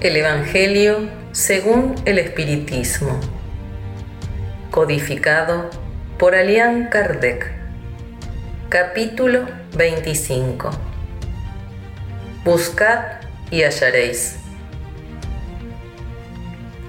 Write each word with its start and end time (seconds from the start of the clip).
El 0.00 0.16
Evangelio 0.16 1.10
según 1.32 1.94
el 2.06 2.18
Espiritismo. 2.18 3.20
Codificado 4.70 5.68
por 6.18 6.34
Alián 6.34 6.88
Kardec. 6.88 7.52
Capítulo 8.70 9.46
25. 9.76 10.70
Buscad 12.46 13.00
y 13.50 13.62
hallaréis. 13.62 14.36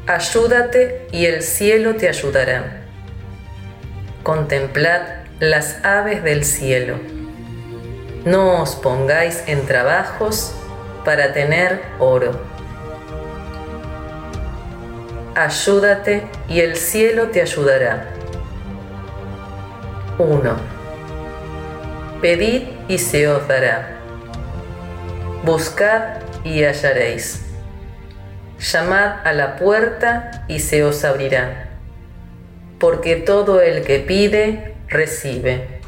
Ayúdate 0.07 1.05
y 1.11 1.25
el 1.25 1.43
cielo 1.43 1.95
te 1.95 2.07
ayudará. 2.07 2.85
Contemplad 4.23 5.01
las 5.41 5.83
aves 5.83 6.23
del 6.23 6.45
cielo. 6.45 6.97
No 8.23 8.61
os 8.61 8.75
pongáis 8.75 9.43
en 9.47 9.65
trabajos 9.65 10.53
para 11.03 11.33
tener 11.33 11.81
oro. 11.99 12.50
Ayúdate 15.35 16.23
y 16.49 16.59
el 16.59 16.75
cielo 16.75 17.27
te 17.27 17.41
ayudará. 17.41 18.09
1. 20.17 20.55
Pedid 22.21 22.63
y 22.89 22.97
se 22.97 23.29
os 23.29 23.47
dará. 23.47 23.97
Buscad 25.45 26.21
y 26.43 26.63
hallaréis. 26.63 27.45
Llamad 28.59 29.25
a 29.25 29.31
la 29.31 29.55
puerta 29.55 30.43
y 30.49 30.59
se 30.59 30.83
os 30.83 31.05
abrirá. 31.05 31.69
Porque 32.77 33.15
todo 33.15 33.61
el 33.61 33.85
que 33.85 33.99
pide, 33.99 34.75
recibe. 34.89 35.79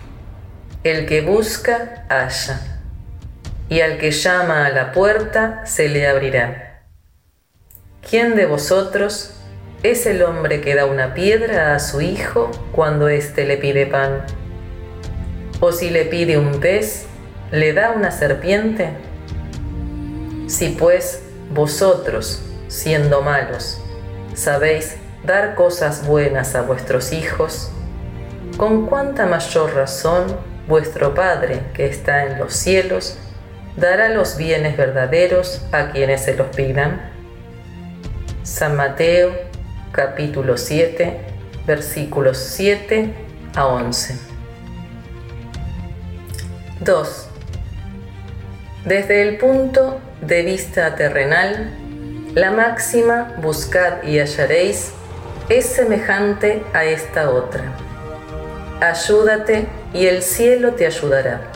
El 0.86 1.06
que 1.06 1.22
busca, 1.22 2.06
halla. 2.10 2.62
Y 3.68 3.82
al 3.82 3.98
que 3.98 4.12
llama 4.12 4.66
a 4.66 4.70
la 4.70 4.94
puerta, 4.94 5.66
se 5.66 5.90
le 5.90 6.08
abrirá. 6.08 6.84
¿Quién 8.10 8.36
de 8.36 8.46
vosotros 8.46 9.33
es 9.84 10.06
el 10.06 10.24
hombre 10.24 10.62
que 10.62 10.76
da 10.76 10.86
una 10.86 11.14
piedra 11.14 11.76
a 11.76 11.80
su 11.80 12.00
hijo 12.00 12.50
cuando 12.72 13.10
éste 13.10 13.46
le 13.46 13.58
pide 13.58 13.86
pan? 13.86 14.26
¿O 15.60 15.74
si 15.74 15.90
le 15.90 16.06
pide 16.06 16.38
un 16.38 16.62
pez, 16.62 17.06
le 17.52 17.74
da 17.74 17.92
una 17.92 18.12
serpiente? 18.12 18.92
Si 20.48 20.70
pues 20.70 21.22
vosotros, 21.54 22.44
siendo 22.70 23.22
malos, 23.22 23.82
sabéis 24.34 24.96
dar 25.26 25.56
cosas 25.56 26.08
buenas 26.08 26.56
a 26.56 26.62
vuestros 26.62 27.12
hijos, 27.12 27.70
con 28.58 28.86
cuánta 28.86 29.26
mayor 29.26 29.76
razón 29.76 30.38
vuestro 30.68 31.14
Padre 31.14 31.60
que 31.74 31.88
está 31.88 32.26
en 32.26 32.40
los 32.40 32.54
cielos 32.54 33.18
dará 33.76 34.10
los 34.10 34.38
bienes 34.38 34.78
verdaderos 34.78 35.62
a 35.74 35.92
quienes 35.92 36.22
se 36.22 36.36
los 36.36 36.48
pidan. 36.56 37.02
San 38.44 38.76
Mateo 38.76 39.53
capítulo 39.94 40.58
7 40.58 41.20
versículos 41.68 42.38
7 42.38 43.14
a 43.56 43.68
11. 43.68 44.20
2. 46.82 47.30
Desde 48.86 49.22
el 49.22 49.38
punto 49.38 50.02
de 50.22 50.42
vista 50.42 50.96
terrenal, 50.96 51.70
la 52.34 52.52
máxima 52.52 53.36
buscad 53.42 54.04
y 54.04 54.20
hallaréis 54.20 54.92
es 55.48 55.68
semejante 55.68 56.64
a 56.74 56.84
esta 56.84 57.30
otra. 57.30 57.64
Ayúdate 58.82 59.68
y 59.94 60.08
el 60.08 60.24
cielo 60.24 60.74
te 60.74 60.88
ayudará. 60.88 61.52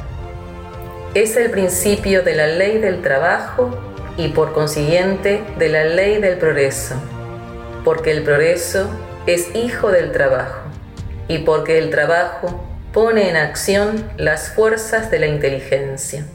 Es 1.15 1.35
el 1.35 1.49
principio 1.49 2.21
de 2.21 2.35
la 2.35 2.47
ley 2.47 2.77
del 2.77 3.01
trabajo 3.01 3.75
y 4.15 4.27
por 4.29 4.53
consiguiente 4.53 5.43
de 5.57 5.69
la 5.69 5.83
ley 5.83 6.21
del 6.21 6.37
progreso, 6.37 6.95
porque 7.83 8.11
el 8.11 8.23
progreso 8.23 8.89
es 9.25 9.55
hijo 9.55 9.91
del 9.91 10.11
trabajo 10.11 10.61
y 11.27 11.39
porque 11.39 11.77
el 11.77 11.89
trabajo 11.89 12.63
pone 12.93 13.29
en 13.29 13.35
acción 13.35 14.09
las 14.17 14.49
fuerzas 14.49 15.11
de 15.11 15.19
la 15.19 15.27
inteligencia. 15.27 16.25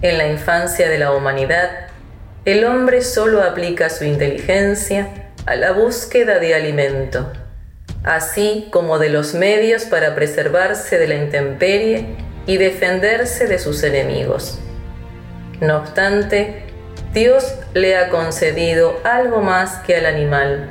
En 0.00 0.18
la 0.18 0.28
infancia 0.28 0.88
de 0.88 0.98
la 0.98 1.12
humanidad, 1.12 1.70
el 2.44 2.64
hombre 2.64 3.02
solo 3.02 3.42
aplica 3.42 3.90
su 3.90 4.04
inteligencia 4.04 5.08
a 5.44 5.56
la 5.56 5.72
búsqueda 5.72 6.38
de 6.38 6.54
alimento, 6.54 7.32
así 8.04 8.68
como 8.70 8.98
de 8.98 9.10
los 9.10 9.34
medios 9.34 9.84
para 9.84 10.14
preservarse 10.14 10.98
de 10.98 11.08
la 11.08 11.14
intemperie 11.16 12.16
y 12.46 12.56
defenderse 12.56 13.46
de 13.46 13.58
sus 13.58 13.82
enemigos. 13.82 14.58
No 15.60 15.78
obstante, 15.78 16.67
Dios 17.12 17.54
le 17.74 17.96
ha 17.96 18.10
concedido 18.10 19.00
algo 19.04 19.40
más 19.40 19.78
que 19.86 19.96
al 19.96 20.06
animal, 20.06 20.70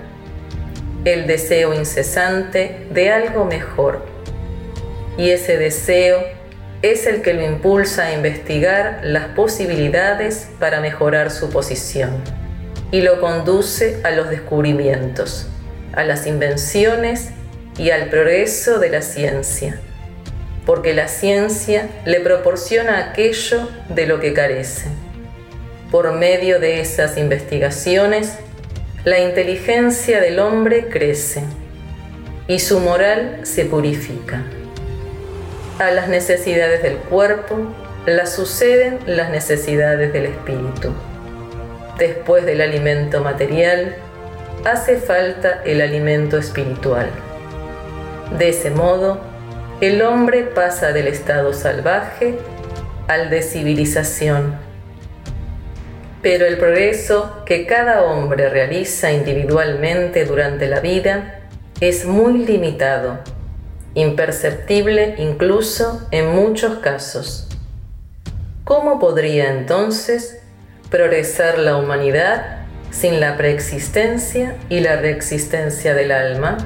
el 1.05 1.27
deseo 1.27 1.73
incesante 1.73 2.87
de 2.91 3.11
algo 3.11 3.45
mejor. 3.45 4.05
Y 5.17 5.31
ese 5.31 5.57
deseo 5.57 6.19
es 6.81 7.07
el 7.07 7.21
que 7.21 7.33
lo 7.33 7.43
impulsa 7.43 8.05
a 8.05 8.13
investigar 8.13 8.99
las 9.03 9.29
posibilidades 9.29 10.49
para 10.59 10.79
mejorar 10.79 11.31
su 11.31 11.49
posición 11.49 12.21
y 12.91 13.01
lo 13.01 13.19
conduce 13.19 13.99
a 14.03 14.11
los 14.11 14.29
descubrimientos, 14.29 15.47
a 15.93 16.03
las 16.03 16.27
invenciones 16.27 17.31
y 17.77 17.89
al 17.89 18.09
progreso 18.09 18.79
de 18.79 18.89
la 18.89 19.01
ciencia 19.01 19.79
porque 20.67 20.93
la 20.93 21.07
ciencia 21.07 21.87
le 22.05 22.19
proporciona 22.19 22.99
aquello 22.99 23.69
de 23.87 24.05
lo 24.05 24.19
que 24.19 24.33
carece. 24.33 24.89
Por 25.91 26.11
medio 26.11 26.59
de 26.59 26.81
esas 26.81 27.17
investigaciones, 27.17 28.37
la 29.05 29.19
inteligencia 29.19 30.19
del 30.19 30.39
hombre 30.39 30.89
crece 30.89 31.43
y 32.47 32.59
su 32.59 32.81
moral 32.81 33.39
se 33.43 33.63
purifica. 33.63 34.43
A 35.79 35.91
las 35.91 36.09
necesidades 36.09 36.83
del 36.83 36.97
cuerpo 36.97 37.73
las 38.05 38.33
suceden 38.33 38.99
las 39.05 39.29
necesidades 39.29 40.11
del 40.11 40.25
espíritu. 40.25 40.93
Después 41.97 42.45
del 42.45 42.59
alimento 42.59 43.21
material, 43.21 43.95
hace 44.65 44.97
falta 44.97 45.61
el 45.65 45.81
alimento 45.81 46.37
espiritual. 46.37 47.07
De 48.37 48.49
ese 48.49 48.71
modo, 48.71 49.21
el 49.79 50.01
hombre 50.01 50.43
pasa 50.43 50.91
del 50.91 51.07
estado 51.07 51.53
salvaje 51.53 52.37
al 53.07 53.29
de 53.29 53.41
civilización. 53.41 54.66
Pero 56.22 56.45
el 56.45 56.57
progreso 56.57 57.44
que 57.45 57.66
cada 57.66 58.03
hombre 58.03 58.50
realiza 58.50 59.11
individualmente 59.11 60.25
durante 60.25 60.67
la 60.67 60.79
vida 60.79 61.41
es 61.79 62.05
muy 62.05 62.45
limitado, 62.45 63.19
imperceptible 63.94 65.16
incluso 65.19 66.07
en 66.11 66.28
muchos 66.35 66.79
casos. 66.79 67.47
¿Cómo 68.63 69.00
podría 69.00 69.51
entonces 69.51 70.39
progresar 70.89 71.59
la 71.59 71.78
humanidad 71.78 72.66
sin 72.89 73.19
la 73.19 73.38
preexistencia 73.38 74.55
y 74.69 74.79
la 74.79 74.95
reexistencia 74.95 75.94
del 75.94 76.11
alma? 76.11 76.57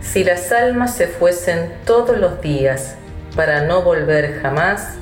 Si 0.00 0.24
las 0.24 0.52
almas 0.52 0.94
se 0.94 1.08
fuesen 1.08 1.72
todos 1.84 2.16
los 2.18 2.40
días 2.40 2.94
para 3.36 3.62
no 3.62 3.82
volver 3.82 4.40
jamás, 4.40 4.94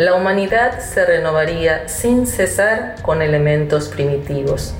la 0.00 0.14
humanidad 0.14 0.78
se 0.78 1.04
renovaría 1.04 1.86
sin 1.86 2.26
cesar 2.26 2.94
con 3.02 3.20
elementos 3.20 3.88
primitivos 3.88 4.72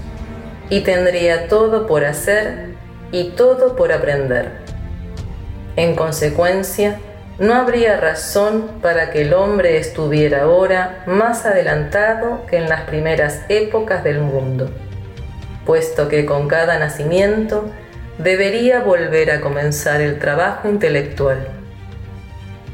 y 0.71 0.81
tendría 0.81 1.47
todo 1.47 1.87
por 1.87 2.07
hacer 2.07 2.71
y 3.13 3.33
todo 3.33 3.77
por 3.77 3.93
aprender. 3.93 4.53
En 5.77 5.95
consecuencia, 5.95 7.01
no 7.39 7.53
habría 7.53 8.01
razón 8.01 8.79
para 8.81 9.11
que 9.11 9.21
el 9.21 9.35
hombre 9.35 9.77
estuviera 9.77 10.45
ahora 10.45 11.03
más 11.07 11.45
adelantado 11.45 12.47
que 12.47 12.57
en 12.57 12.71
las 12.71 12.85
primeras 12.85 13.43
épocas 13.51 14.03
del 14.03 14.21
mundo, 14.21 14.71
puesto 15.67 16.09
que 16.09 16.25
con 16.25 16.49
cada 16.49 16.79
nacimiento 16.79 17.67
debería 18.17 18.81
volver 18.81 19.33
a 19.33 19.43
comenzar 19.43 20.01
el 20.01 20.19
trabajo 20.19 20.71
intelectual. 20.71 21.47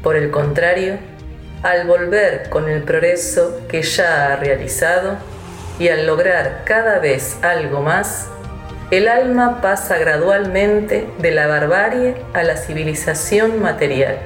Por 0.01 0.15
el 0.15 0.31
contrario, 0.31 0.95
al 1.63 1.87
volver 1.87 2.49
con 2.49 2.69
el 2.69 2.83
progreso 2.83 3.61
que 3.67 3.81
ya 3.81 4.33
ha 4.33 4.35
realizado 4.35 5.17
y 5.79 5.89
al 5.89 6.05
lograr 6.05 6.63
cada 6.65 6.99
vez 6.99 7.37
algo 7.43 7.81
más, 7.81 8.27
el 8.89 9.07
alma 9.07 9.61
pasa 9.61 9.97
gradualmente 9.97 11.09
de 11.19 11.31
la 11.31 11.47
barbarie 11.47 12.15
a 12.33 12.43
la 12.43 12.55
civilización 12.55 13.61
material 13.61 14.17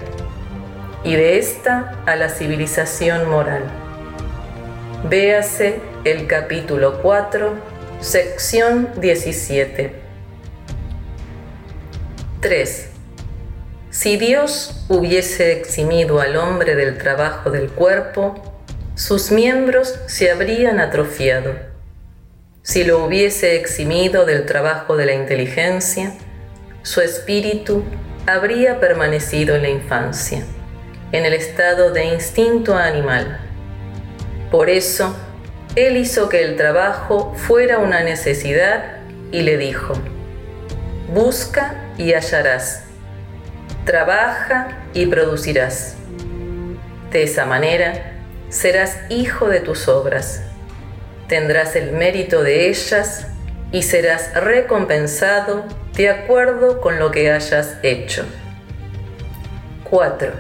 y 1.03 1.15
de 1.15 1.39
esta 1.39 2.03
a 2.05 2.15
la 2.15 2.29
civilización 2.29 3.29
moral. 3.29 3.63
Véase 5.09 5.79
el 6.03 6.27
capítulo 6.27 7.01
4, 7.01 7.55
sección 8.01 8.89
17. 8.97 9.95
3. 12.39 12.90
Si 13.91 14.15
Dios 14.15 14.85
hubiese 14.87 15.51
eximido 15.51 16.21
al 16.21 16.37
hombre 16.37 16.75
del 16.75 16.97
trabajo 16.97 17.51
del 17.51 17.69
cuerpo, 17.69 18.41
sus 18.95 19.31
miembros 19.31 19.99
se 20.05 20.31
habrían 20.31 20.79
atrofiado. 20.79 21.55
Si 22.61 22.85
lo 22.85 23.03
hubiese 23.03 23.57
eximido 23.57 24.25
del 24.25 24.45
trabajo 24.45 24.95
de 24.95 25.07
la 25.07 25.13
inteligencia, 25.13 26.13
su 26.83 27.01
espíritu 27.01 27.83
habría 28.27 28.79
permanecido 28.79 29.55
en 29.55 29.63
la 29.63 29.69
infancia, 29.69 30.45
en 31.11 31.25
el 31.25 31.33
estado 31.33 31.91
de 31.91 32.05
instinto 32.05 32.77
animal. 32.77 33.41
Por 34.51 34.69
eso, 34.69 35.13
él 35.75 35.97
hizo 35.97 36.29
que 36.29 36.45
el 36.45 36.55
trabajo 36.55 37.33
fuera 37.35 37.79
una 37.79 38.03
necesidad 38.03 38.99
y 39.33 39.41
le 39.41 39.57
dijo, 39.57 39.95
busca 41.13 41.91
y 41.97 42.13
hallarás, 42.13 42.85
trabaja 43.85 44.77
y 44.93 45.05
producirás. 45.05 45.95
De 47.11 47.23
esa 47.23 47.45
manera, 47.45 48.13
serás 48.49 48.97
hijo 49.09 49.47
de 49.47 49.59
tus 49.59 49.87
obras, 49.87 50.43
tendrás 51.27 51.75
el 51.75 51.91
mérito 51.91 52.43
de 52.43 52.69
ellas 52.69 53.27
y 53.71 53.83
serás 53.83 54.33
recompensado 54.33 55.65
de 55.95 56.09
acuerdo 56.09 56.81
con 56.81 56.99
lo 56.99 57.11
que 57.11 57.31
hayas 57.31 57.77
hecho. 57.83 58.25
4. 59.89 60.31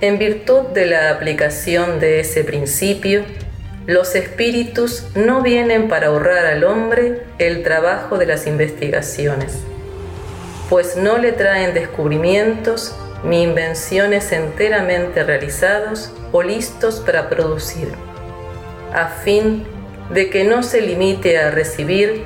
En 0.00 0.18
virtud 0.18 0.68
de 0.74 0.86
la 0.86 1.10
aplicación 1.10 2.00
de 2.00 2.20
ese 2.20 2.44
principio, 2.44 3.24
los 3.86 4.14
espíritus 4.14 5.06
no 5.14 5.42
vienen 5.42 5.88
para 5.88 6.08
ahorrar 6.08 6.46
al 6.46 6.64
hombre 6.64 7.22
el 7.38 7.62
trabajo 7.62 8.18
de 8.18 8.26
las 8.26 8.46
investigaciones, 8.46 9.58
pues 10.72 10.96
no 10.96 11.18
le 11.18 11.32
traen 11.32 11.74
descubrimientos 11.74 12.96
ni 13.24 13.42
invenciones 13.42 14.32
enteramente 14.32 15.22
realizados 15.22 16.10
o 16.32 16.42
listos 16.42 16.98
para 17.00 17.28
producir, 17.28 17.88
a 18.94 19.08
fin 19.08 19.66
de 20.14 20.30
que 20.30 20.44
no 20.44 20.62
se 20.62 20.80
limite 20.80 21.36
a 21.36 21.50
recibir 21.50 22.24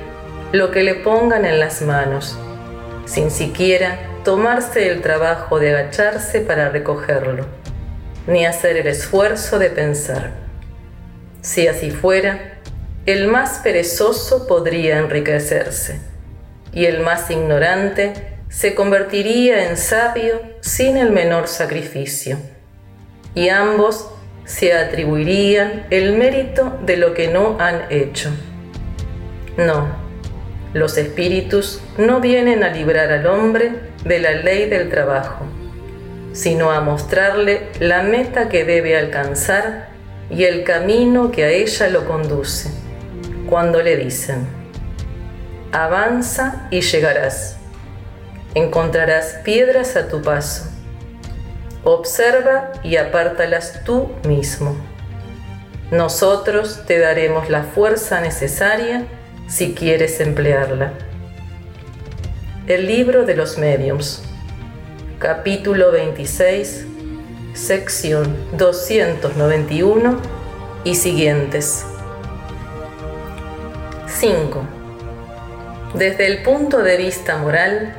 lo 0.53 0.71
que 0.71 0.83
le 0.83 0.95
pongan 0.95 1.43
en 1.43 1.59
las 1.59 1.81
manos, 1.81 2.37
sin 3.03 3.31
siquiera 3.31 3.99
tomarse 4.23 4.89
el 4.89 5.01
trabajo 5.01 5.59
de 5.59 5.75
agacharse 5.75 6.39
para 6.39 6.69
recogerlo, 6.69 7.45
ni 8.27 8.45
hacer 8.45 8.77
el 8.77 8.87
esfuerzo 8.87 9.59
de 9.59 9.71
pensar. 9.71 10.31
Si 11.41 11.67
así 11.67 11.91
fuera, 11.91 12.59
el 13.05 13.27
más 13.27 13.59
perezoso 13.59 14.47
podría 14.47 14.99
enriquecerse, 14.99 15.99
y 16.71 16.85
el 16.85 17.01
más 17.01 17.29
ignorante 17.29 18.36
se 18.49 18.75
convertiría 18.75 19.69
en 19.69 19.77
sabio 19.77 20.41
sin 20.61 20.97
el 20.97 21.11
menor 21.11 21.47
sacrificio, 21.47 22.37
y 23.35 23.49
ambos 23.49 24.09
se 24.45 24.73
atribuirían 24.73 25.85
el 25.89 26.17
mérito 26.17 26.79
de 26.85 26.97
lo 26.97 27.13
que 27.13 27.27
no 27.27 27.57
han 27.59 27.83
hecho. 27.89 28.31
No, 29.57 29.87
los 30.73 30.97
espíritus 30.97 31.81
no 31.97 32.21
vienen 32.21 32.63
a 32.63 32.69
librar 32.69 33.11
al 33.11 33.27
hombre 33.27 33.73
de 34.05 34.19
la 34.19 34.31
ley 34.31 34.69
del 34.69 34.89
trabajo, 34.89 35.45
sino 36.31 36.71
a 36.71 36.81
mostrarle 36.81 37.67
la 37.79 38.03
meta 38.03 38.47
que 38.47 38.63
debe 38.63 38.97
alcanzar 38.97 39.89
y 40.29 40.43
el 40.43 40.63
camino 40.63 41.31
que 41.31 41.43
a 41.43 41.49
ella 41.49 41.89
lo 41.89 42.05
conduce, 42.05 42.69
cuando 43.49 43.81
le 43.81 43.97
dicen, 43.97 44.47
avanza 45.71 46.67
y 46.71 46.81
llegarás, 46.81 47.56
encontrarás 48.57 49.35
piedras 49.43 49.95
a 49.95 50.07
tu 50.07 50.21
paso, 50.21 50.63
observa 51.83 52.71
y 52.83 52.97
apártalas 52.97 53.83
tú 53.83 54.09
mismo. 54.27 54.75
Nosotros 55.91 56.83
te 56.85 56.99
daremos 56.99 57.49
la 57.49 57.63
fuerza 57.63 58.19
necesaria 58.19 59.05
si 59.47 59.73
quieres 59.73 60.19
emplearla. 60.19 60.93
El 62.67 62.87
libro 62.87 63.25
de 63.25 63.35
los 63.35 63.57
mediums, 63.57 64.23
capítulo 65.19 65.91
26, 65.91 66.85
sección 67.53 68.35
291 68.57 70.19
y 70.83 70.95
siguientes. 70.95 71.85
5. 74.07 74.61
Desde 75.93 76.25
el 76.25 76.43
punto 76.43 76.79
de 76.79 76.97
vista 76.97 77.37
moral, 77.37 77.95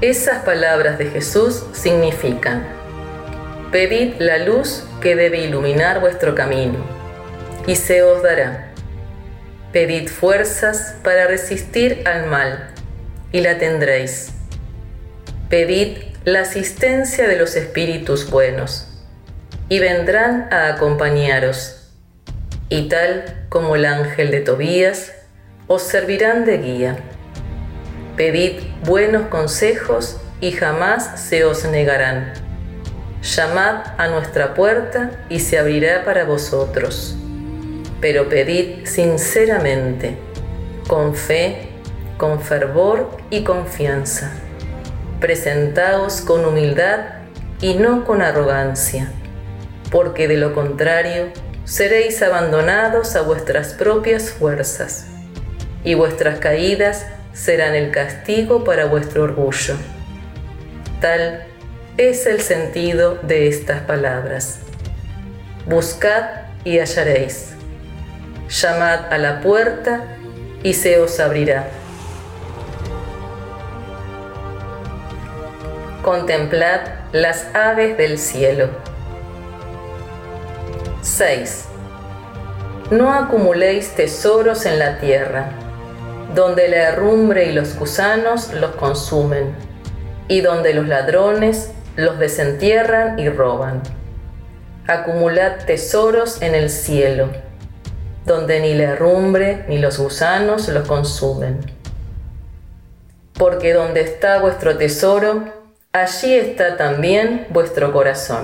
esas 0.00 0.44
palabras 0.44 0.98
de 0.98 1.06
Jesús 1.06 1.64
significan, 1.72 2.66
pedid 3.70 4.14
la 4.18 4.38
luz 4.38 4.84
que 5.00 5.16
debe 5.16 5.40
iluminar 5.40 6.00
vuestro 6.00 6.34
camino, 6.34 6.78
y 7.66 7.76
se 7.76 8.02
os 8.02 8.22
dará 8.22 8.70
Pedid 9.72 10.08
fuerzas 10.08 10.96
para 11.04 11.28
resistir 11.28 12.02
al 12.04 12.26
mal, 12.26 12.70
y 13.30 13.40
la 13.40 13.58
tendréis. 13.58 14.32
Pedid 15.48 15.98
la 16.24 16.40
asistencia 16.40 17.28
de 17.28 17.36
los 17.36 17.54
espíritus 17.54 18.28
buenos, 18.28 18.88
y 19.68 19.78
vendrán 19.78 20.48
a 20.50 20.74
acompañaros, 20.74 21.92
y 22.68 22.88
tal 22.88 23.46
como 23.48 23.76
el 23.76 23.84
ángel 23.84 24.32
de 24.32 24.40
Tobías, 24.40 25.12
os 25.68 25.82
servirán 25.82 26.44
de 26.44 26.58
guía. 26.58 26.96
Pedid 28.16 28.54
buenos 28.84 29.28
consejos 29.28 30.18
y 30.40 30.52
jamás 30.52 31.20
se 31.20 31.44
os 31.44 31.64
negarán. 31.64 32.32
Llamad 33.22 33.94
a 33.98 34.08
nuestra 34.08 34.54
puerta 34.54 35.10
y 35.28 35.40
se 35.40 35.58
abrirá 35.58 36.04
para 36.04 36.24
vosotros 36.24 37.16
pero 38.00 38.28
pedid 38.28 38.86
sinceramente, 38.86 40.16
con 40.88 41.14
fe, 41.14 41.68
con 42.16 42.40
fervor 42.40 43.10
y 43.30 43.44
confianza. 43.44 44.32
Presentaos 45.20 46.22
con 46.22 46.44
humildad 46.44 47.00
y 47.60 47.74
no 47.74 48.04
con 48.04 48.22
arrogancia, 48.22 49.12
porque 49.90 50.28
de 50.28 50.38
lo 50.38 50.54
contrario 50.54 51.28
seréis 51.64 52.22
abandonados 52.22 53.16
a 53.16 53.22
vuestras 53.22 53.74
propias 53.74 54.30
fuerzas, 54.30 55.06
y 55.84 55.94
vuestras 55.94 56.38
caídas 56.38 57.06
serán 57.40 57.74
el 57.74 57.90
castigo 57.90 58.64
para 58.64 58.86
vuestro 58.86 59.22
orgullo. 59.22 59.76
Tal 61.00 61.44
es 61.96 62.26
el 62.26 62.40
sentido 62.40 63.18
de 63.22 63.48
estas 63.48 63.80
palabras. 63.82 64.60
Buscad 65.66 66.24
y 66.64 66.78
hallaréis 66.78 67.50
llamad 68.50 69.12
a 69.12 69.18
la 69.18 69.40
puerta 69.40 70.02
y 70.62 70.74
se 70.74 70.98
os 70.98 71.20
abrirá. 71.20 71.68
Contemplad 76.02 76.80
las 77.12 77.46
aves 77.54 77.96
del 77.96 78.18
cielo. 78.18 78.68
6. 81.02 81.66
No 82.90 83.12
acumuléis 83.14 83.94
tesoros 83.94 84.66
en 84.66 84.78
la 84.78 84.98
tierra, 84.98 85.52
donde 86.34 86.68
la 86.68 86.88
herrumbre 86.88 87.46
y 87.46 87.52
los 87.52 87.76
gusanos 87.78 88.52
los 88.52 88.72
consumen, 88.76 89.54
y 90.28 90.40
donde 90.40 90.74
los 90.74 90.86
ladrones 90.86 91.72
los 91.96 92.18
desentierran 92.18 93.18
y 93.18 93.28
roban. 93.28 93.82
Acumulad 94.86 95.64
tesoros 95.66 96.40
en 96.42 96.54
el 96.54 96.70
cielo 96.70 97.28
donde 98.30 98.60
ni 98.60 98.74
la 98.74 98.92
herrumbre 98.92 99.64
ni 99.68 99.78
los 99.78 99.98
gusanos 99.98 100.68
los 100.68 100.86
consumen. 100.86 101.60
Porque 103.34 103.72
donde 103.72 104.02
está 104.02 104.38
vuestro 104.38 104.76
tesoro, 104.76 105.44
allí 105.92 106.34
está 106.34 106.76
también 106.76 107.46
vuestro 107.50 107.92
corazón. 107.92 108.42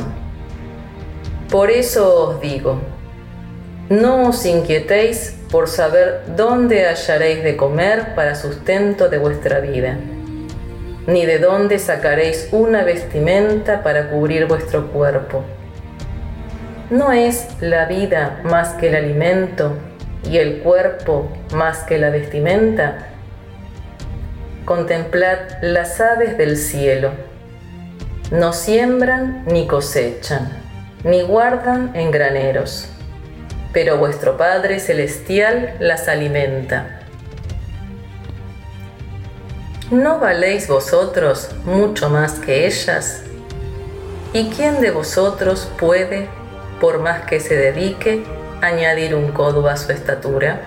Por 1.50 1.70
eso 1.70 2.30
os 2.30 2.40
digo, 2.40 2.80
no 3.88 4.28
os 4.28 4.44
inquietéis 4.46 5.36
por 5.50 5.68
saber 5.68 6.22
dónde 6.36 6.86
hallaréis 6.86 7.44
de 7.44 7.56
comer 7.56 8.14
para 8.14 8.34
sustento 8.34 9.08
de 9.08 9.18
vuestra 9.18 9.60
vida, 9.60 9.96
ni 11.06 11.24
de 11.24 11.38
dónde 11.38 11.78
sacaréis 11.78 12.48
una 12.52 12.82
vestimenta 12.82 13.82
para 13.82 14.10
cubrir 14.10 14.46
vuestro 14.46 14.88
cuerpo 14.92 15.44
¿No 16.90 17.10
es 17.10 17.48
la 17.60 17.86
vida 17.86 18.40
más 18.44 18.74
que 18.74 18.86
el 18.86 18.94
alimento 18.94 19.72
y 20.22 20.38
el 20.38 20.58
cuerpo 20.58 21.28
más 21.52 21.78
que 21.78 21.98
la 21.98 22.10
vestimenta? 22.10 23.08
Contemplad 24.64 25.38
las 25.62 26.00
aves 26.00 26.38
del 26.38 26.56
cielo. 26.56 27.10
No 28.30 28.52
siembran 28.52 29.42
ni 29.46 29.66
cosechan, 29.66 30.48
ni 31.02 31.22
guardan 31.22 31.90
en 31.96 32.12
graneros, 32.12 32.88
pero 33.73 33.99
vuestro 33.99 34.37
Padre 34.37 34.80
Celestial 34.80 35.76
las 35.80 36.08
alimenta. 36.08 37.00
¿No 39.90 40.18
valéis 40.18 40.66
vosotros 40.66 41.50
mucho 41.64 42.11
más 42.11 42.40
que 42.40 42.66
ellas? 42.66 43.23
¿Y 44.32 44.50
quién 44.50 44.80
de 44.80 44.90
vosotros 44.90 45.70
puede 45.78 46.28
por 46.80 46.99
más 46.99 47.25
que 47.26 47.40
se 47.40 47.54
dedique, 47.54 48.25
añadir 48.61 49.14
un 49.14 49.32
codo 49.32 49.68
a 49.68 49.76
su 49.76 49.92
estatura? 49.92 50.62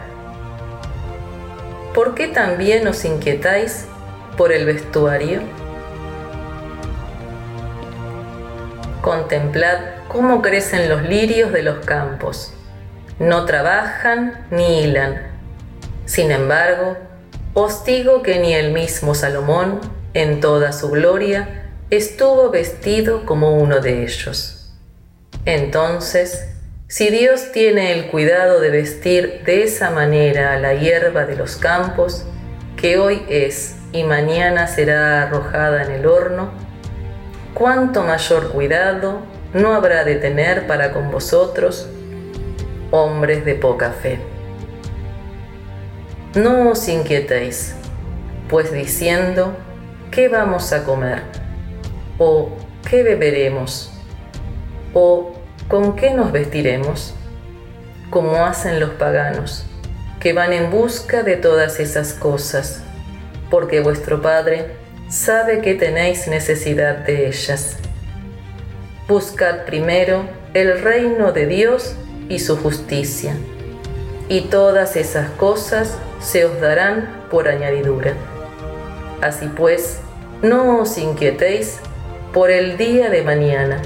¿Por 1.94 2.16
qué 2.16 2.28
también 2.28 2.88
os 2.88 3.04
inquietáis 3.04 3.86
por 4.38 4.52
el 4.52 4.66
vestuario? 4.66 5.42
Contemplad 9.02 9.80
cómo 10.08 10.42
crecen 10.42 10.88
los 10.88 11.04
lirios 11.04 11.52
de 11.52 11.64
los 11.64 11.86
campos. 11.86 12.54
No 13.20 13.44
trabajan 13.46 14.48
ni 14.50 14.82
hilan. 14.82 15.22
Sin 16.06 16.32
embargo, 16.32 16.98
os 17.54 17.84
digo 17.84 18.24
que 18.24 18.40
ni 18.40 18.54
el 18.54 18.72
mismo 18.72 19.14
Salomón, 19.14 19.82
en 20.14 20.40
toda 20.40 20.72
su 20.72 20.90
gloria, 20.90 21.70
estuvo 21.90 22.50
vestido 22.50 23.26
como 23.26 23.56
uno 23.56 23.82
de 23.82 24.04
ellos. 24.04 24.74
Entonces, 25.44 26.48
si 26.88 27.10
Dios 27.10 27.52
tiene 27.52 27.92
el 27.92 28.08
cuidado 28.08 28.62
de 28.62 28.70
vestir 28.70 29.42
de 29.46 29.64
esa 29.64 29.90
manera 29.92 30.54
a 30.54 30.60
la 30.60 30.74
hierba 30.74 31.26
de 31.26 31.36
los 31.36 31.58
campos, 31.58 32.24
que 32.78 32.98
hoy 32.98 33.26
es 33.28 33.76
y 33.92 34.04
mañana 34.04 34.68
será 34.68 35.24
arrojada 35.24 35.84
en 35.84 35.92
el 35.92 36.06
horno, 36.06 36.52
cuánto 37.54 38.04
mayor 38.04 38.52
cuidado 38.52 39.20
no 39.54 39.74
habrá 39.74 40.06
de 40.06 40.16
tener 40.16 40.68
para 40.68 40.94
con 40.94 41.12
vosotros, 41.12 41.90
hombres 42.92 43.46
de 43.46 43.56
poca 43.56 43.92
fe. 43.92 44.20
No 46.36 46.70
os 46.70 46.88
inquietéis, 46.88 47.76
pues 48.50 48.72
diciendo, 48.72 49.56
¿qué 50.12 50.28
vamos 50.28 50.74
a 50.74 50.84
comer? 50.84 51.24
¿O 52.18 52.50
qué 52.88 53.04
beberemos? 53.04 53.92
¿O 54.94 55.34
con 55.68 55.96
qué 55.96 56.14
nos 56.14 56.32
vestiremos? 56.32 57.14
Como 58.10 58.46
hacen 58.46 58.80
los 58.80 58.92
paganos, 58.92 59.66
que 60.20 60.34
van 60.34 60.54
en 60.54 60.72
busca 60.72 61.24
de 61.24 61.36
todas 61.36 61.80
esas 61.80 62.14
cosas, 62.14 62.84
porque 63.50 63.80
vuestro 63.80 64.22
Padre 64.22 64.76
sabe 65.10 65.62
que 65.62 65.76
tenéis 65.76 66.28
necesidad 66.28 66.98
de 66.98 67.28
ellas. 67.28 67.78
Buscad 69.08 69.66
primero 69.66 70.24
el 70.54 70.82
reino 70.82 71.32
de 71.32 71.48
Dios 71.48 71.96
y 72.30 72.40
su 72.40 72.56
justicia, 72.56 73.36
y 74.30 74.42
todas 74.42 74.96
esas 74.96 75.32
cosas 75.32 75.98
se 76.22 76.46
os 76.46 76.62
darán 76.62 77.26
por 77.30 77.50
añadidura. 77.50 78.14
Así 79.22 79.48
pues, 79.48 80.00
no 80.42 80.80
os 80.80 80.98
inquietéis 80.98 81.80
por 82.32 82.52
el 82.52 82.78
día 82.78 83.10
de 83.10 83.24
mañana, 83.24 83.82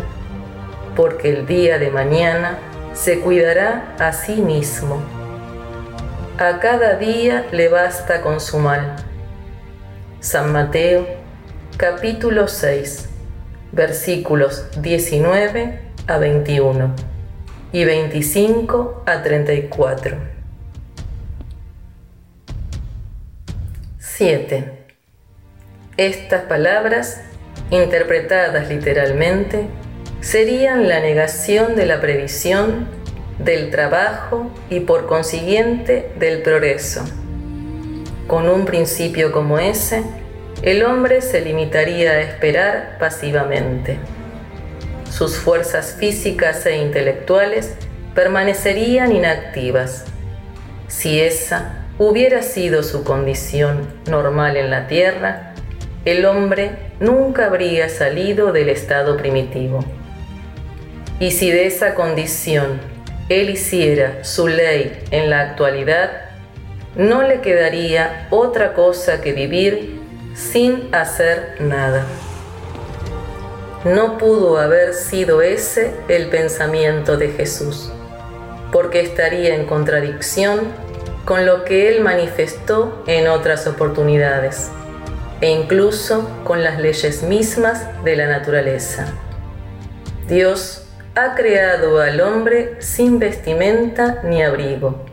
porque 0.95 1.29
el 1.31 1.47
día 1.47 1.79
de 1.79 1.89
mañana 1.89 2.59
se 2.93 3.21
cuidará 3.21 3.95
a 3.97 4.11
sí 4.11 4.35
mismo. 4.35 5.01
A 6.37 6.59
cada 6.59 6.95
día 6.97 7.47
le 7.51 7.69
basta 7.69 8.21
con 8.21 8.41
su 8.41 8.59
mal. 8.59 8.97
San 10.19 10.51
Mateo, 10.51 11.07
capítulo 11.77 12.47
6, 12.47 13.09
versículos 13.71 14.65
19 14.81 15.79
a 16.07 16.17
21 16.17 17.12
y 17.73 17.83
25 17.83 19.03
a 19.05 19.21
34. 19.21 20.17
7. 23.99 24.71
Estas 25.97 26.43
palabras 26.43 27.19
interpretadas 27.69 28.69
literalmente, 28.69 29.67
serían 30.21 30.87
la 30.87 30.99
negación 30.99 31.75
de 31.75 31.85
la 31.85 31.99
previsión, 31.99 32.87
del 33.39 33.71
trabajo 33.71 34.51
y 34.69 34.81
por 34.81 35.07
consiguiente 35.07 36.11
del 36.19 36.41
progreso. 36.43 37.03
Con 38.27 38.47
un 38.47 38.65
principio 38.65 39.31
como 39.31 39.59
ese, 39.59 40.03
el 40.61 40.83
hombre 40.83 41.21
se 41.21 41.41
limitaría 41.41 42.11
a 42.11 42.21
esperar 42.21 42.97
pasivamente. 42.99 43.97
Sus 45.13 45.37
fuerzas 45.37 45.95
físicas 45.99 46.65
e 46.65 46.75
intelectuales 46.77 47.75
permanecerían 48.15 49.11
inactivas. 49.11 50.05
Si 50.87 51.21
esa 51.21 51.85
hubiera 51.99 52.41
sido 52.41 52.81
su 52.81 53.03
condición 53.03 53.87
normal 54.09 54.57
en 54.57 54.71
la 54.71 54.87
Tierra, 54.87 55.53
el 56.03 56.25
hombre 56.25 56.71
nunca 56.99 57.45
habría 57.45 57.89
salido 57.89 58.51
del 58.51 58.69
estado 58.69 59.15
primitivo. 59.15 59.85
Y 61.19 61.29
si 61.29 61.51
de 61.51 61.67
esa 61.67 61.93
condición 61.93 62.81
él 63.29 63.51
hiciera 63.51 64.23
su 64.23 64.47
ley 64.47 64.99
en 65.11 65.29
la 65.29 65.41
actualidad, 65.41 66.09
no 66.95 67.21
le 67.21 67.39
quedaría 67.41 68.25
otra 68.31 68.73
cosa 68.73 69.21
que 69.21 69.33
vivir 69.33 69.99
sin 70.33 70.89
hacer 70.91 71.57
nada. 71.59 72.03
No 73.85 74.17
pudo 74.17 74.59
haber 74.59 74.93
sido 74.93 75.41
ese 75.41 75.93
el 76.07 76.29
pensamiento 76.29 77.17
de 77.17 77.31
Jesús, 77.31 77.91
porque 78.71 79.01
estaría 79.01 79.55
en 79.55 79.65
contradicción 79.65 80.61
con 81.25 81.45
lo 81.45 81.65
que 81.65 81.89
él 81.89 82.01
manifestó 82.01 83.03
en 83.07 83.27
otras 83.27 83.67
oportunidades 83.67 84.69
e 85.41 85.49
incluso 85.49 86.29
con 86.45 86.63
las 86.63 86.79
leyes 86.79 87.23
mismas 87.23 87.85
de 88.05 88.15
la 88.15 88.27
naturaleza. 88.27 89.07
Dios 90.29 90.87
ha 91.15 91.35
creado 91.35 91.99
al 91.99 92.21
hombre 92.21 92.77
sin 92.79 93.19
vestimenta 93.19 94.21
ni 94.23 94.43
abrigo, 94.43 95.05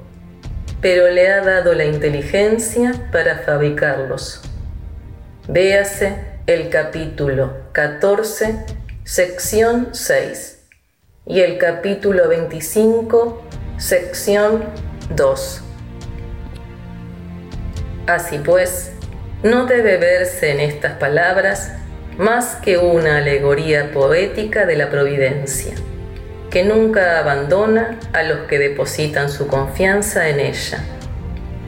pero 0.81 1.09
le 1.09 1.29
ha 1.29 1.45
dado 1.45 1.75
la 1.75 1.87
inteligencia 1.87 2.93
para 3.11 3.39
fabricarlos. 3.39 4.43
Véase 5.49 6.15
el 6.47 6.69
capítulo 6.69 7.60
14, 7.73 8.65
sección 9.05 9.91
6, 9.93 10.59
y 11.27 11.41
el 11.41 11.57
capítulo 11.57 12.29
25, 12.29 13.45
sección 13.79 14.65
2. 15.15 15.63
Así 18.09 18.39
pues, 18.39 18.91
no 19.45 19.67
debe 19.67 19.99
verse 19.99 20.51
en 20.51 20.59
estas 20.59 20.95
palabras 20.95 21.73
más 22.19 22.57
que 22.57 22.77
una 22.77 23.19
alegoría 23.19 23.93
poética 23.93 24.67
de 24.67 24.75
la 24.75 24.91
providencia, 24.91 25.75
que 26.51 26.65
nunca 26.65 27.21
abandona 27.21 28.01
a 28.13 28.25
los 28.25 28.49
que 28.49 28.59
depositan 28.59 29.31
su 29.31 29.47
confianza 29.47 30.29
en 30.29 30.41
ella, 30.41 30.85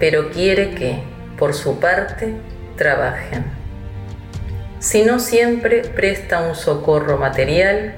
pero 0.01 0.33
quiere 0.33 0.75
que, 0.75 1.05
por 1.39 1.55
su 1.55 1.79
parte, 1.79 2.35
trabajen. 2.77 3.62
Si 4.83 5.05
no 5.05 5.21
siempre 5.21 5.83
presta 5.83 6.41
un 6.41 6.57
socorro 6.57 7.17
material, 7.17 7.95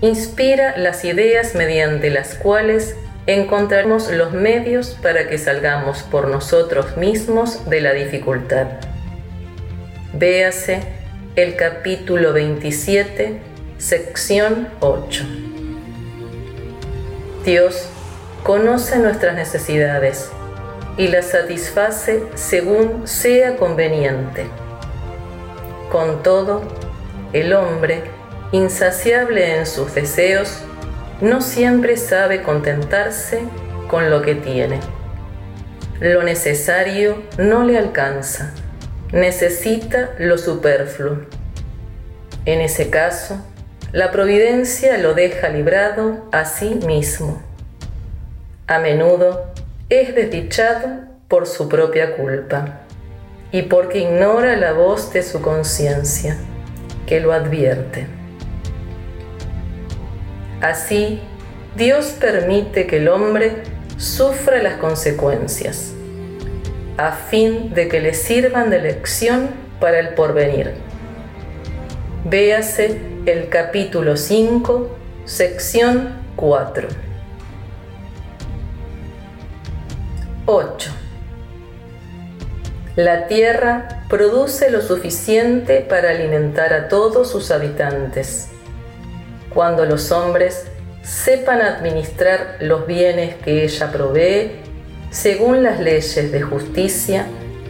inspira 0.00 0.76
las 0.76 1.04
ideas 1.04 1.56
mediante 1.56 2.08
las 2.08 2.36
cuales 2.36 2.94
encontraremos 3.26 4.08
los 4.12 4.32
medios 4.32 4.96
para 5.02 5.28
que 5.28 5.38
salgamos 5.38 6.04
por 6.04 6.28
nosotros 6.28 6.96
mismos 6.96 7.68
de 7.68 7.80
la 7.80 7.92
dificultad. 7.94 8.68
Véase 10.12 10.82
el 11.34 11.56
capítulo 11.56 12.32
27, 12.32 13.40
sección 13.78 14.68
8. 14.78 15.24
Dios 17.44 17.88
conoce 18.44 19.00
nuestras 19.00 19.34
necesidades 19.34 20.30
y 20.96 21.08
las 21.08 21.30
satisface 21.30 22.22
según 22.36 23.08
sea 23.08 23.56
conveniente. 23.56 24.46
Con 25.90 26.22
todo, 26.22 26.62
el 27.32 27.52
hombre, 27.52 28.02
insaciable 28.52 29.58
en 29.58 29.66
sus 29.66 29.94
deseos, 29.94 30.62
no 31.20 31.40
siempre 31.42 31.96
sabe 31.96 32.42
contentarse 32.42 33.42
con 33.88 34.10
lo 34.10 34.22
que 34.22 34.34
tiene. 34.34 34.80
Lo 36.00 36.22
necesario 36.22 37.22
no 37.36 37.64
le 37.64 37.76
alcanza 37.76 38.54
necesita 39.12 40.10
lo 40.18 40.38
superfluo. 40.38 41.18
En 42.44 42.60
ese 42.60 42.90
caso, 42.90 43.44
la 43.92 44.12
providencia 44.12 44.98
lo 44.98 45.14
deja 45.14 45.48
librado 45.48 46.28
a 46.32 46.44
sí 46.44 46.76
mismo. 46.86 47.42
A 48.66 48.78
menudo 48.78 49.52
es 49.88 50.14
desdichado 50.14 51.08
por 51.28 51.46
su 51.46 51.68
propia 51.68 52.16
culpa 52.16 52.79
y 53.52 53.62
porque 53.62 53.98
ignora 53.98 54.56
la 54.56 54.72
voz 54.72 55.12
de 55.12 55.22
su 55.22 55.40
conciencia, 55.42 56.36
que 57.06 57.20
lo 57.20 57.32
advierte. 57.32 58.06
Así, 60.60 61.20
Dios 61.76 62.16
permite 62.20 62.86
que 62.86 62.98
el 62.98 63.08
hombre 63.08 63.62
sufra 63.96 64.62
las 64.62 64.74
consecuencias 64.74 65.92
a 66.96 67.12
fin 67.12 67.72
de 67.72 67.88
que 67.88 68.00
le 68.00 68.12
sirvan 68.12 68.68
de 68.68 68.82
lección 68.82 69.50
para 69.80 69.98
el 69.98 70.10
porvenir. 70.10 70.74
Véase 72.24 73.00
el 73.24 73.48
capítulo 73.48 74.18
5, 74.18 74.96
sección 75.24 76.14
4. 76.36 76.88
8. 80.44 80.99
La 83.02 83.28
tierra 83.28 84.04
produce 84.10 84.70
lo 84.70 84.82
suficiente 84.82 85.80
para 85.80 86.10
alimentar 86.10 86.74
a 86.74 86.88
todos 86.88 87.30
sus 87.30 87.50
habitantes. 87.50 88.48
Cuando 89.54 89.86
los 89.86 90.12
hombres 90.12 90.66
sepan 91.02 91.62
administrar 91.62 92.56
los 92.60 92.86
bienes 92.86 93.36
que 93.36 93.64
ella 93.64 93.90
provee 93.90 94.50
según 95.10 95.62
las 95.62 95.80
leyes 95.80 96.30
de 96.30 96.42
justicia, 96.42 97.24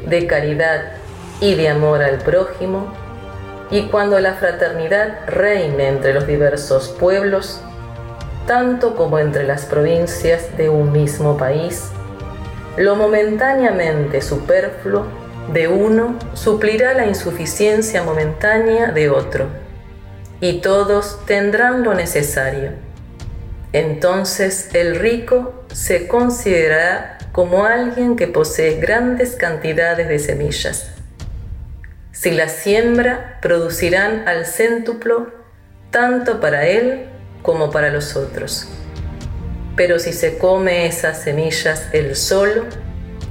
de 0.04 0.26
caridad 0.26 0.94
y 1.40 1.54
de 1.54 1.68
amor 1.68 2.02
al 2.02 2.18
prójimo, 2.18 2.92
y 3.70 3.82
cuando 3.82 4.18
la 4.18 4.34
fraternidad 4.34 5.28
reine 5.28 5.90
entre 5.90 6.12
los 6.12 6.26
diversos 6.26 6.88
pueblos, 6.98 7.60
tanto 8.48 8.96
como 8.96 9.20
entre 9.20 9.44
las 9.44 9.64
provincias 9.64 10.56
de 10.56 10.70
un 10.70 10.90
mismo 10.90 11.36
país, 11.36 11.84
lo 12.76 12.96
momentáneamente 12.96 14.22
superfluo 14.22 15.19
de 15.52 15.68
uno 15.68 16.18
suplirá 16.34 16.94
la 16.94 17.06
insuficiencia 17.06 18.02
momentánea 18.02 18.92
de 18.92 19.10
otro, 19.10 19.48
y 20.40 20.60
todos 20.60 21.24
tendrán 21.26 21.82
lo 21.82 21.94
necesario. 21.94 22.72
Entonces 23.72 24.70
el 24.74 24.96
rico 24.96 25.64
se 25.72 26.08
considerará 26.08 27.18
como 27.32 27.64
alguien 27.64 28.16
que 28.16 28.26
posee 28.26 28.80
grandes 28.80 29.36
cantidades 29.36 30.08
de 30.08 30.18
semillas. 30.18 30.90
Si 32.12 32.32
la 32.32 32.48
siembra, 32.48 33.38
producirán 33.40 34.28
al 34.28 34.44
céntuplo 34.44 35.32
tanto 35.90 36.40
para 36.40 36.66
él 36.66 37.06
como 37.42 37.70
para 37.70 37.90
los 37.90 38.16
otros. 38.16 38.68
Pero 39.76 39.98
si 39.98 40.12
se 40.12 40.36
come 40.36 40.86
esas 40.86 41.22
semillas 41.22 41.88
él 41.92 42.16
solo, 42.16 42.66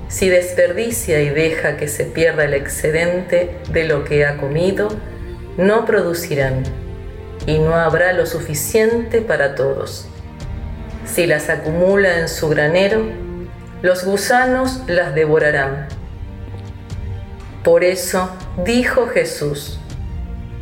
si 0.10 0.28
desperdicia 0.28 1.22
y 1.22 1.30
deja 1.30 1.78
que 1.78 1.88
se 1.88 2.04
pierda 2.04 2.44
el 2.44 2.56
excedente 2.56 3.56
de 3.72 3.86
lo 3.86 4.04
que 4.04 4.26
ha 4.26 4.38
comido, 4.38 4.90
no 5.58 5.86
producirán 5.86 6.64
y 7.46 7.60
no 7.60 7.76
habrá 7.76 8.12
lo 8.14 8.26
suficiente 8.26 9.22
para 9.22 9.56
todos. 9.56 10.08
Si 11.06 11.28
las 11.28 11.50
acumula 11.50 12.20
en 12.20 12.28
su 12.28 12.50
granero, 12.50 13.04
los 13.82 14.04
gusanos 14.04 14.82
las 14.88 15.14
devorarán. 15.14 15.88
Por 17.64 17.84
eso 17.84 18.32
dijo 18.66 19.08
Jesús, 19.08 19.80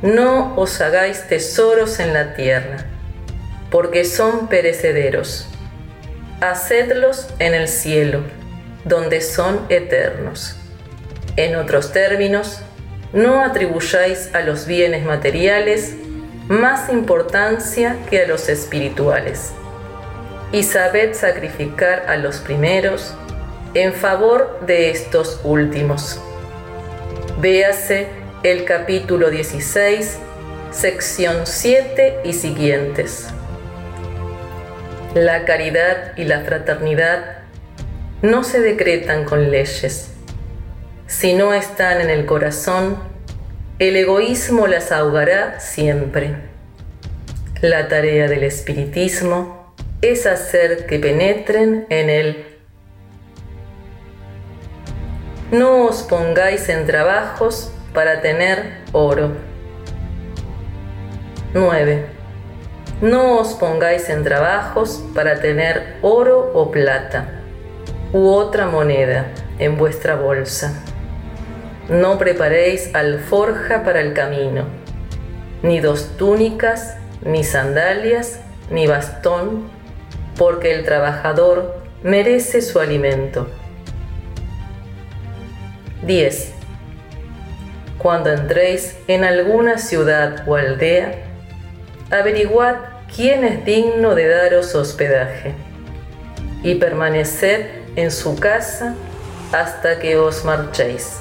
no 0.01 0.55
os 0.57 0.81
hagáis 0.81 1.27
tesoros 1.27 1.99
en 1.99 2.13
la 2.13 2.35
tierra, 2.35 2.85
porque 3.71 4.03
son 4.03 4.47
perecederos. 4.47 5.47
Hacedlos 6.41 7.29
en 7.39 7.53
el 7.53 7.67
cielo, 7.67 8.21
donde 8.87 9.21
son 9.21 9.65
eternos. 9.69 10.55
En 11.35 11.55
otros 11.55 11.91
términos, 11.91 12.61
no 13.13 13.43
atribuyáis 13.43 14.33
a 14.33 14.41
los 14.41 14.65
bienes 14.65 15.05
materiales 15.05 15.95
más 16.47 16.89
importancia 16.89 17.97
que 18.09 18.23
a 18.23 18.27
los 18.27 18.49
espirituales 18.49 19.53
y 20.51 20.63
sabed 20.63 21.13
sacrificar 21.13 22.05
a 22.07 22.17
los 22.17 22.37
primeros 22.37 23.13
en 23.73 23.93
favor 23.93 24.59
de 24.65 24.89
estos 24.89 25.41
últimos. 25.43 26.21
Véase 27.39 28.07
el 28.43 28.65
capítulo 28.65 29.29
16, 29.29 30.19
sección 30.71 31.45
7 31.45 32.21
y 32.23 32.33
siguientes. 32.33 33.27
La 35.13 35.45
caridad 35.45 36.13
y 36.17 36.23
la 36.23 36.41
fraternidad 36.41 37.36
no 38.21 38.43
se 38.43 38.59
decretan 38.59 39.25
con 39.25 39.51
leyes. 39.51 40.11
Si 41.05 41.33
no 41.33 41.53
están 41.53 42.01
en 42.01 42.09
el 42.09 42.25
corazón, 42.25 42.97
el 43.79 43.95
egoísmo 43.95 44.65
las 44.67 44.91
ahogará 44.91 45.59
siempre. 45.59 46.35
La 47.61 47.87
tarea 47.87 48.27
del 48.27 48.43
espiritismo 48.43 49.73
es 50.01 50.25
hacer 50.25 50.87
que 50.87 50.97
penetren 50.99 51.85
en 51.89 52.09
él. 52.09 52.45
No 55.51 55.85
os 55.85 56.01
pongáis 56.03 56.67
en 56.69 56.85
trabajos 56.87 57.71
para 57.93 58.21
tener 58.21 58.79
oro. 58.93 59.31
9. 61.53 62.05
No 63.01 63.37
os 63.37 63.53
pongáis 63.53 64.09
en 64.09 64.23
trabajos 64.23 65.03
para 65.13 65.39
tener 65.39 65.97
oro 66.01 66.51
o 66.53 66.71
plata 66.71 67.36
u 68.13 68.29
otra 68.29 68.67
moneda 68.67 69.27
en 69.59 69.77
vuestra 69.77 70.15
bolsa. 70.15 70.83
No 71.89 72.17
preparéis 72.17 72.93
alforja 72.93 73.83
para 73.83 74.01
el 74.01 74.13
camino, 74.13 74.65
ni 75.61 75.79
dos 75.79 76.17
túnicas, 76.17 76.97
ni 77.23 77.43
sandalias, 77.43 78.39
ni 78.69 78.87
bastón, 78.87 79.69
porque 80.37 80.73
el 80.73 80.83
trabajador 80.83 81.81
merece 82.03 82.61
su 82.61 82.79
alimento. 82.79 83.47
10. 86.03 86.53
Cuando 87.97 88.31
entréis 88.31 88.97
en 89.07 89.23
alguna 89.23 89.77
ciudad 89.77 90.47
o 90.47 90.55
aldea, 90.55 91.15
averiguad 92.11 92.75
quién 93.13 93.43
es 93.43 93.65
digno 93.65 94.13
de 94.13 94.27
daros 94.27 94.75
hospedaje 94.75 95.53
y 96.63 96.75
permaneced 96.75 97.86
en 97.97 98.11
su 98.11 98.39
casa 98.39 98.95
hasta 99.51 99.99
que 99.99 100.15
os 100.15 100.45
marchéis. 100.45 101.17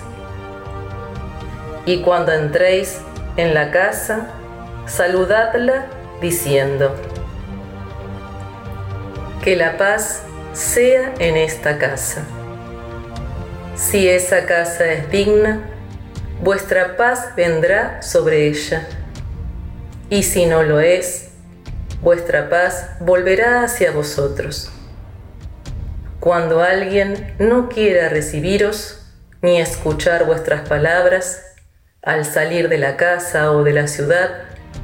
Y 1.87 2.03
cuando 2.03 2.33
entréis 2.33 2.99
en 3.37 3.55
la 3.55 3.73
casa, 3.73 4.29
saludadla 4.87 5.87
diciendo, 6.21 6.95
que 9.43 9.57
la 9.57 9.77
paz 9.79 10.23
sea 10.53 11.15
en 11.19 11.37
esta 11.37 11.79
casa. 11.79 12.23
Si 13.75 14.09
esa 14.09 14.45
casa 14.45 14.87
es 14.93 15.11
digna, 15.11 15.61
vuestra 16.43 16.97
paz 16.97 17.31
vendrá 17.37 18.03
sobre 18.03 18.49
ella. 18.49 18.87
Y 20.11 20.25
si 20.25 20.47
no 20.47 20.63
lo 20.63 20.81
es, 20.81 21.29
vuestra 22.03 22.51
paz 22.51 22.91
volverá 23.01 23.63
hacia 23.63 23.93
vosotros. 23.93 24.73
Cuando 26.27 26.61
alguien 26.61 27.37
no 27.39 27.69
quiera 27.69 28.09
recibiros 28.09 28.99
ni 29.43 29.61
escuchar 29.61 30.27
vuestras 30.27 30.69
palabras, 30.69 31.55
al 32.03 32.25
salir 32.25 32.69
de 32.69 32.79
la 32.79 32.97
casa 32.97 33.53
o 33.53 33.63
de 33.63 33.73
la 33.73 33.87
ciudad, 33.87 34.31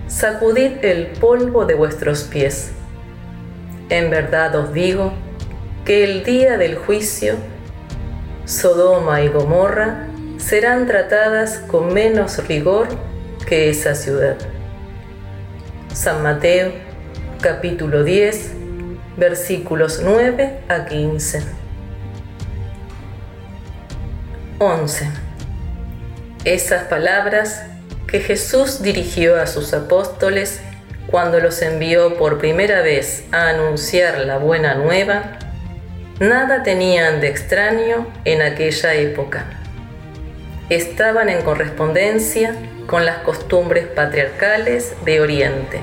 sacudid 0.06 0.84
el 0.84 1.08
polvo 1.18 1.66
de 1.66 1.74
vuestros 1.74 2.22
pies 2.22 2.70
en 3.88 4.08
verdad 4.08 4.54
os 4.54 4.72
digo 4.72 5.14
que 5.84 6.04
el 6.04 6.22
día 6.22 6.58
del 6.58 6.76
juicio, 6.76 7.34
Sodoma 8.44 9.22
y 9.22 9.28
Gomorra 9.28 10.06
serán 10.38 10.86
tratadas 10.86 11.58
con 11.66 11.92
menos 11.92 12.46
rigor 12.46 12.86
que 13.48 13.68
esa 13.68 13.96
ciudad. 13.96 14.36
San 15.92 16.22
Mateo 16.22 16.70
capítulo 17.40 18.04
10 18.04 18.61
versículos 19.16 20.00
9 20.02 20.60
a 20.68 20.84
15. 20.86 21.42
11. 24.58 25.08
Esas 26.44 26.84
palabras 26.84 27.62
que 28.06 28.20
Jesús 28.20 28.82
dirigió 28.82 29.40
a 29.40 29.46
sus 29.46 29.72
apóstoles 29.74 30.60
cuando 31.06 31.40
los 31.40 31.62
envió 31.62 32.16
por 32.16 32.38
primera 32.38 32.80
vez 32.82 33.24
a 33.32 33.48
anunciar 33.48 34.18
la 34.20 34.38
buena 34.38 34.74
nueva, 34.74 35.38
nada 36.20 36.62
tenían 36.62 37.20
de 37.20 37.28
extraño 37.28 38.06
en 38.24 38.42
aquella 38.42 38.94
época. 38.94 39.46
Estaban 40.68 41.28
en 41.28 41.42
correspondencia 41.42 42.54
con 42.86 43.04
las 43.04 43.18
costumbres 43.18 43.86
patriarcales 43.86 44.94
de 45.04 45.20
Oriente, 45.20 45.80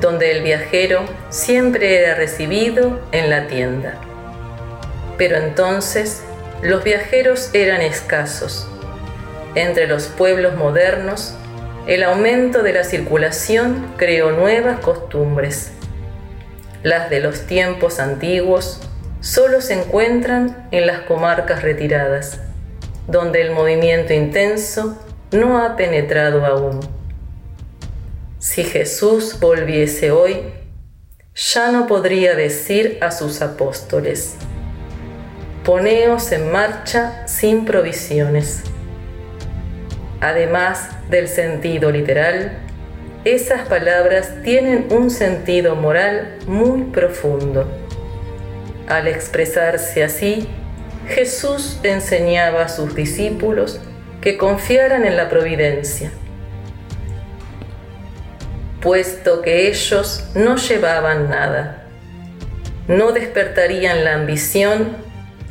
donde 0.00 0.32
el 0.32 0.42
viajero 0.42 1.04
siempre 1.30 1.98
era 1.98 2.14
recibido 2.14 3.00
en 3.12 3.30
la 3.30 3.46
tienda. 3.46 3.94
Pero 5.16 5.36
entonces 5.36 6.22
los 6.62 6.82
viajeros 6.84 7.50
eran 7.52 7.80
escasos. 7.80 8.68
Entre 9.54 9.86
los 9.86 10.06
pueblos 10.08 10.56
modernos 10.56 11.34
el 11.86 12.02
aumento 12.02 12.62
de 12.62 12.72
la 12.72 12.82
circulación 12.82 13.92
creó 13.98 14.32
nuevas 14.32 14.80
costumbres. 14.80 15.70
Las 16.82 17.10
de 17.10 17.20
los 17.20 17.42
tiempos 17.42 18.00
antiguos 18.00 18.80
solo 19.20 19.60
se 19.60 19.74
encuentran 19.74 20.66
en 20.70 20.86
las 20.86 21.00
comarcas 21.00 21.62
retiradas, 21.62 22.40
donde 23.06 23.42
el 23.42 23.50
movimiento 23.50 24.14
intenso 24.14 24.98
no 25.30 25.58
ha 25.58 25.76
penetrado 25.76 26.46
aún. 26.46 26.80
Si 28.44 28.62
Jesús 28.62 29.40
volviese 29.40 30.10
hoy, 30.10 30.36
ya 31.34 31.72
no 31.72 31.86
podría 31.86 32.34
decir 32.34 32.98
a 33.00 33.10
sus 33.10 33.40
apóstoles, 33.40 34.34
poneos 35.64 36.30
en 36.30 36.52
marcha 36.52 37.26
sin 37.26 37.64
provisiones. 37.64 38.62
Además 40.20 40.90
del 41.08 41.28
sentido 41.28 41.90
literal, 41.90 42.58
esas 43.24 43.66
palabras 43.66 44.34
tienen 44.42 44.88
un 44.90 45.08
sentido 45.08 45.74
moral 45.74 46.36
muy 46.46 46.82
profundo. 46.82 47.66
Al 48.88 49.08
expresarse 49.08 50.04
así, 50.04 50.46
Jesús 51.08 51.80
enseñaba 51.82 52.64
a 52.64 52.68
sus 52.68 52.94
discípulos 52.94 53.80
que 54.20 54.36
confiaran 54.36 55.06
en 55.06 55.16
la 55.16 55.30
providencia, 55.30 56.12
puesto 58.84 59.40
que 59.40 59.66
ellos 59.68 60.22
no 60.34 60.56
llevaban 60.56 61.30
nada. 61.30 61.84
No 62.86 63.12
despertarían 63.12 64.04
la 64.04 64.12
ambición 64.12 64.98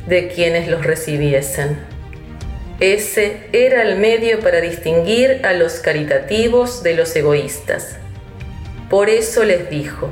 de 0.06 0.28
quienes 0.28 0.68
los 0.68 0.86
recibiesen. 0.86 1.76
Ese 2.78 3.48
era 3.52 3.82
el 3.82 3.98
medio 3.98 4.38
para 4.38 4.60
distinguir 4.60 5.44
a 5.44 5.52
los 5.52 5.80
caritativos 5.80 6.84
de 6.84 6.94
los 6.94 7.14
egoístas. 7.16 7.96
Por 8.88 9.10
eso 9.10 9.42
les 9.42 9.68
dijo, 9.68 10.10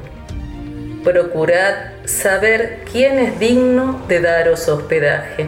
procurad 1.04 1.92
saber 2.04 2.80
quién 2.90 3.20
es 3.20 3.38
digno 3.38 4.04
de 4.08 4.20
daros 4.20 4.68
hospedaje, 4.68 5.46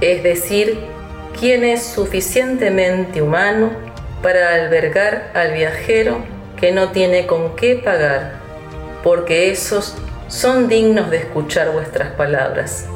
es 0.00 0.24
decir, 0.24 0.76
quién 1.38 1.62
es 1.62 1.84
suficientemente 1.84 3.22
humano 3.22 3.70
para 4.22 4.54
albergar 4.54 5.30
al 5.34 5.52
viajero 5.52 6.24
que 6.60 6.72
no 6.72 6.90
tiene 6.90 7.26
con 7.26 7.56
qué 7.56 7.76
pagar, 7.76 8.34
porque 9.02 9.50
esos 9.50 9.94
son 10.28 10.68
dignos 10.68 11.10
de 11.10 11.18
escuchar 11.18 11.72
vuestras 11.72 12.12
palabras. 12.12 12.86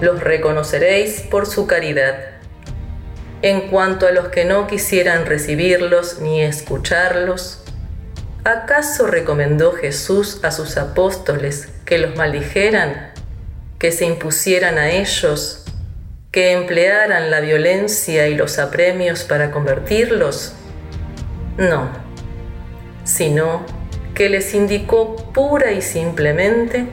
Los 0.00 0.20
reconoceréis 0.22 1.20
por 1.20 1.46
su 1.46 1.66
caridad. 1.66 2.16
En 3.42 3.68
cuanto 3.68 4.06
a 4.06 4.12
los 4.12 4.28
que 4.28 4.44
no 4.44 4.66
quisieran 4.66 5.26
recibirlos 5.26 6.20
ni 6.20 6.42
escucharlos, 6.42 7.62
¿acaso 8.44 9.06
recomendó 9.06 9.72
Jesús 9.72 10.40
a 10.42 10.50
sus 10.50 10.76
apóstoles 10.76 11.68
que 11.84 11.98
los 11.98 12.16
maldijeran, 12.16 13.12
que 13.78 13.92
se 13.92 14.06
impusieran 14.06 14.78
a 14.78 14.90
ellos 14.90 15.60
que 16.30 16.52
emplearan 16.52 17.30
la 17.30 17.40
violencia 17.40 18.28
y 18.28 18.36
los 18.36 18.58
apremios 18.58 19.24
para 19.24 19.50
convertirlos? 19.50 20.52
No, 21.58 21.90
sino 23.04 23.64
que 24.14 24.28
les 24.28 24.54
indicó 24.54 25.16
pura 25.32 25.72
y 25.72 25.82
simplemente 25.82 26.86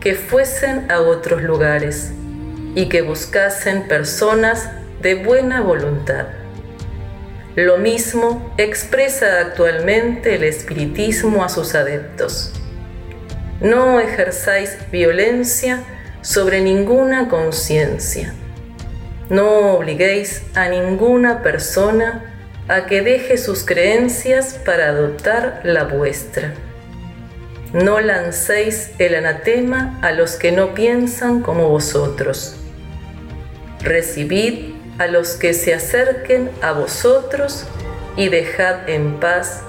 que 0.00 0.14
fuesen 0.14 0.90
a 0.90 1.00
otros 1.00 1.42
lugares 1.42 2.12
y 2.74 2.88
que 2.88 3.02
buscasen 3.02 3.86
personas 3.88 4.70
de 5.00 5.14
buena 5.14 5.60
voluntad. 5.60 6.26
Lo 7.54 7.76
mismo 7.78 8.54
expresa 8.56 9.40
actualmente 9.40 10.34
el 10.34 10.44
espiritismo 10.44 11.44
a 11.44 11.48
sus 11.48 11.74
adeptos. 11.74 12.52
No 13.60 14.00
ejerzáis 14.00 14.76
violencia 14.90 15.80
sobre 16.22 16.60
ninguna 16.62 17.28
conciencia 17.28 18.34
no 19.32 19.76
obliguéis 19.76 20.42
a 20.54 20.68
ninguna 20.68 21.42
persona 21.42 22.31
a 22.72 22.86
que 22.86 23.02
deje 23.02 23.36
sus 23.36 23.66
creencias 23.66 24.54
para 24.54 24.88
adoptar 24.88 25.60
la 25.62 25.84
vuestra. 25.84 26.54
No 27.74 28.00
lancéis 28.00 28.92
el 28.98 29.14
anatema 29.14 29.98
a 30.00 30.12
los 30.12 30.36
que 30.36 30.52
no 30.52 30.72
piensan 30.72 31.42
como 31.42 31.68
vosotros. 31.68 32.56
Recibid 33.80 34.72
a 34.98 35.06
los 35.06 35.34
que 35.34 35.52
se 35.52 35.74
acerquen 35.74 36.50
a 36.62 36.72
vosotros 36.72 37.66
y 38.16 38.30
dejad 38.30 38.88
en 38.88 39.20
paz 39.20 39.60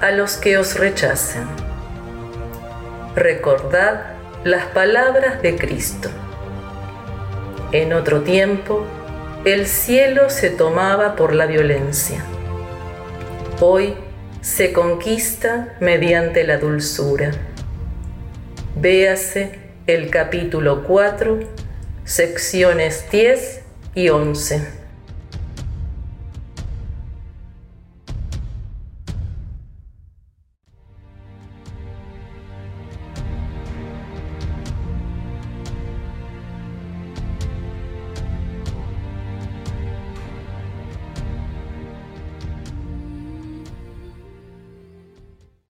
a 0.00 0.10
los 0.10 0.36
que 0.36 0.58
os 0.58 0.76
rechacen. 0.76 1.46
Recordad 3.14 4.14
las 4.42 4.64
palabras 4.66 5.40
de 5.40 5.54
Cristo. 5.54 6.10
En 7.70 7.92
otro 7.92 8.22
tiempo, 8.22 8.84
el 9.44 9.68
cielo 9.68 10.30
se 10.30 10.50
tomaba 10.50 11.14
por 11.14 11.32
la 11.32 11.46
violencia. 11.46 12.24
Hoy 13.62 13.94
se 14.40 14.72
conquista 14.72 15.76
mediante 15.80 16.44
la 16.44 16.56
dulzura. 16.56 17.30
Véase 18.74 19.58
el 19.86 20.08
capítulo 20.08 20.84
4, 20.84 21.40
secciones 22.04 23.04
10 23.12 23.60
y 23.94 24.08
11. 24.08 24.79